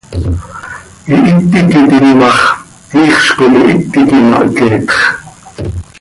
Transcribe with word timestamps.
Ihít 1.15 1.51
iiqui 1.57 1.79
tiin 1.89 2.13
ma 2.19 2.29
x, 2.39 2.39
iixz 3.01 3.27
com 3.37 3.51
ihít 3.59 3.93
iiqui 3.99 4.19
mahqueetx. 4.29 4.91